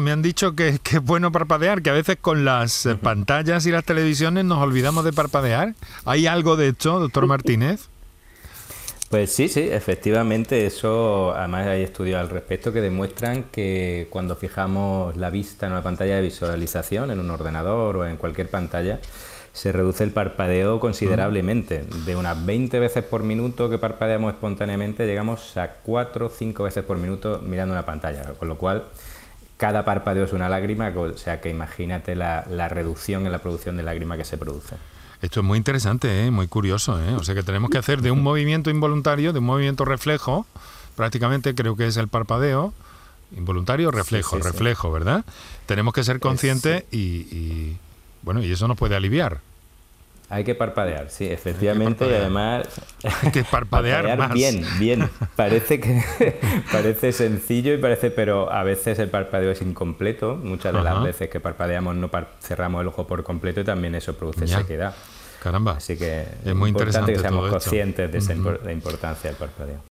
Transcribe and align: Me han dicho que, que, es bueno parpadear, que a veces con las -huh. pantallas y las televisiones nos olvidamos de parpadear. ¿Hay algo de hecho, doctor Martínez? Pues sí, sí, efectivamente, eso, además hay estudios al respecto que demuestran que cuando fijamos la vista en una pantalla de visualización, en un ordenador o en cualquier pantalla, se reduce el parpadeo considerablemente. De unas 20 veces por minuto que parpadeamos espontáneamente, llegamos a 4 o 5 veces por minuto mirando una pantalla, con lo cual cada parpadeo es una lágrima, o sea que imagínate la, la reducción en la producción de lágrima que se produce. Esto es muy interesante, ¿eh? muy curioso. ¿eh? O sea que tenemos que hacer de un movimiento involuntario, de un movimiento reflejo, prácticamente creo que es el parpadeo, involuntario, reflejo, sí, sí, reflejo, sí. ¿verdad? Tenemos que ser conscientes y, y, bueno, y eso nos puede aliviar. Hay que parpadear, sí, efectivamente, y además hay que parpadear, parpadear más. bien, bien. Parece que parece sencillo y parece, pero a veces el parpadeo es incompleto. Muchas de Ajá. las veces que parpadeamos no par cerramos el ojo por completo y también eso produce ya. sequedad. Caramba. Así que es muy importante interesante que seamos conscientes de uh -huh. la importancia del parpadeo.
Me 0.00 0.10
han 0.10 0.22
dicho 0.22 0.56
que, 0.56 0.78
que, 0.82 0.96
es 0.96 1.02
bueno 1.02 1.30
parpadear, 1.32 1.82
que 1.82 1.90
a 1.90 1.92
veces 1.92 2.16
con 2.18 2.46
las 2.46 2.86
-huh. 2.86 2.98
pantallas 2.98 3.66
y 3.66 3.70
las 3.70 3.84
televisiones 3.84 4.42
nos 4.46 4.56
olvidamos 4.56 5.04
de 5.04 5.12
parpadear. 5.12 5.74
¿Hay 6.06 6.26
algo 6.26 6.56
de 6.56 6.68
hecho, 6.68 6.98
doctor 6.98 7.26
Martínez? 7.26 7.90
Pues 9.10 9.34
sí, 9.34 9.48
sí, 9.48 9.60
efectivamente, 9.60 10.64
eso, 10.64 11.34
además 11.36 11.66
hay 11.66 11.82
estudios 11.82 12.18
al 12.18 12.30
respecto 12.30 12.72
que 12.72 12.80
demuestran 12.80 13.44
que 13.52 14.06
cuando 14.08 14.34
fijamos 14.34 15.14
la 15.18 15.28
vista 15.28 15.66
en 15.66 15.72
una 15.72 15.82
pantalla 15.82 16.16
de 16.16 16.22
visualización, 16.22 17.10
en 17.10 17.20
un 17.20 17.30
ordenador 17.30 17.98
o 17.98 18.06
en 18.06 18.16
cualquier 18.16 18.48
pantalla, 18.48 18.98
se 19.52 19.72
reduce 19.72 20.04
el 20.04 20.12
parpadeo 20.12 20.80
considerablemente. 20.80 21.84
De 22.06 22.16
unas 22.16 22.46
20 22.46 22.78
veces 22.78 23.04
por 23.04 23.24
minuto 23.24 23.68
que 23.68 23.76
parpadeamos 23.76 24.32
espontáneamente, 24.32 25.06
llegamos 25.06 25.54
a 25.58 25.74
4 25.82 26.24
o 26.24 26.30
5 26.30 26.62
veces 26.62 26.82
por 26.82 26.96
minuto 26.96 27.42
mirando 27.44 27.74
una 27.74 27.84
pantalla, 27.84 28.32
con 28.38 28.48
lo 28.48 28.56
cual 28.56 28.86
cada 29.62 29.84
parpadeo 29.84 30.24
es 30.24 30.32
una 30.32 30.48
lágrima, 30.48 30.88
o 30.88 31.16
sea 31.16 31.40
que 31.40 31.48
imagínate 31.48 32.16
la, 32.16 32.44
la 32.50 32.68
reducción 32.68 33.26
en 33.26 33.30
la 33.30 33.38
producción 33.38 33.76
de 33.76 33.84
lágrima 33.84 34.16
que 34.16 34.24
se 34.24 34.36
produce. 34.36 34.74
Esto 35.20 35.38
es 35.38 35.46
muy 35.46 35.56
interesante, 35.56 36.26
¿eh? 36.26 36.32
muy 36.32 36.48
curioso. 36.48 37.00
¿eh? 37.00 37.14
O 37.14 37.22
sea 37.22 37.36
que 37.36 37.44
tenemos 37.44 37.70
que 37.70 37.78
hacer 37.78 38.02
de 38.02 38.10
un 38.10 38.22
movimiento 38.24 38.70
involuntario, 38.70 39.32
de 39.32 39.38
un 39.38 39.44
movimiento 39.44 39.84
reflejo, 39.84 40.46
prácticamente 40.96 41.54
creo 41.54 41.76
que 41.76 41.86
es 41.86 41.96
el 41.96 42.08
parpadeo, 42.08 42.74
involuntario, 43.36 43.92
reflejo, 43.92 44.34
sí, 44.34 44.42
sí, 44.42 44.48
reflejo, 44.48 44.88
sí. 44.88 44.94
¿verdad? 44.94 45.24
Tenemos 45.66 45.94
que 45.94 46.02
ser 46.02 46.18
conscientes 46.18 46.82
y, 46.90 46.98
y, 46.98 47.76
bueno, 48.22 48.42
y 48.42 48.50
eso 48.50 48.66
nos 48.66 48.76
puede 48.76 48.96
aliviar. 48.96 49.38
Hay 50.32 50.44
que 50.44 50.54
parpadear, 50.54 51.10
sí, 51.10 51.26
efectivamente, 51.26 52.06
y 52.06 52.14
además 52.14 52.66
hay 53.22 53.30
que 53.32 53.44
parpadear, 53.44 54.06
parpadear 54.06 54.18
más. 54.18 54.32
bien, 54.32 54.64
bien. 54.78 55.10
Parece 55.36 55.78
que 55.78 56.02
parece 56.72 57.12
sencillo 57.12 57.74
y 57.74 57.76
parece, 57.76 58.10
pero 58.10 58.50
a 58.50 58.62
veces 58.62 58.98
el 58.98 59.10
parpadeo 59.10 59.50
es 59.50 59.60
incompleto. 59.60 60.36
Muchas 60.36 60.72
de 60.72 60.78
Ajá. 60.78 60.94
las 60.94 61.04
veces 61.04 61.28
que 61.28 61.38
parpadeamos 61.38 61.96
no 61.96 62.08
par 62.08 62.30
cerramos 62.40 62.80
el 62.80 62.88
ojo 62.88 63.06
por 63.06 63.22
completo 63.22 63.60
y 63.60 63.64
también 63.64 63.94
eso 63.94 64.14
produce 64.14 64.46
ya. 64.46 64.60
sequedad. 64.60 64.94
Caramba. 65.42 65.72
Así 65.72 65.98
que 65.98 66.22
es 66.46 66.54
muy 66.54 66.70
importante 66.70 67.12
interesante 67.12 67.12
que 67.12 67.18
seamos 67.18 67.50
conscientes 67.50 68.10
de 68.10 68.18
uh 68.34 68.38
-huh. 68.38 68.62
la 68.64 68.72
importancia 68.72 69.28
del 69.28 69.36
parpadeo. 69.36 69.82